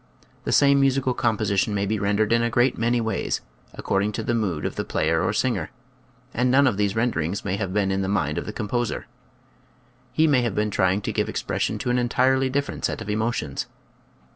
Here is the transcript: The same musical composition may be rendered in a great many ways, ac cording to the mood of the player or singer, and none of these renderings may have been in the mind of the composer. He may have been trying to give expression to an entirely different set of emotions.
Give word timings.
The 0.45 0.51
same 0.51 0.79
musical 0.81 1.13
composition 1.13 1.75
may 1.75 1.85
be 1.85 1.99
rendered 1.99 2.33
in 2.33 2.41
a 2.41 2.49
great 2.49 2.75
many 2.75 2.99
ways, 2.99 3.41
ac 3.73 3.83
cording 3.83 4.11
to 4.13 4.23
the 4.23 4.33
mood 4.33 4.65
of 4.65 4.75
the 4.75 4.83
player 4.83 5.21
or 5.21 5.31
singer, 5.31 5.69
and 6.33 6.49
none 6.49 6.65
of 6.65 6.75
these 6.75 6.95
renderings 6.95 7.45
may 7.45 7.55
have 7.57 7.71
been 7.71 7.91
in 7.91 8.01
the 8.01 8.07
mind 8.07 8.39
of 8.39 8.47
the 8.47 8.51
composer. 8.51 9.05
He 10.11 10.25
may 10.25 10.41
have 10.41 10.55
been 10.55 10.71
trying 10.71 11.01
to 11.01 11.13
give 11.13 11.29
expression 11.29 11.77
to 11.77 11.91
an 11.91 11.99
entirely 11.99 12.49
different 12.49 12.83
set 12.83 12.99
of 12.99 13.11
emotions. 13.11 13.67